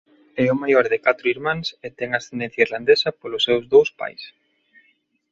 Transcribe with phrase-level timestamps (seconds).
[0.43, 4.23] É o maior de catro irmáns e ten ascendencia irlandesa polos seus dous pais.